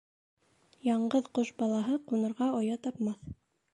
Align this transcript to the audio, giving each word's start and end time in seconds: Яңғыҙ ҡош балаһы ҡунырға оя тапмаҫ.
Яңғыҙ 0.87 1.29
ҡош 1.39 1.51
балаһы 1.59 1.99
ҡунырға 2.13 2.49
оя 2.63 2.79
тапмаҫ. 2.89 3.33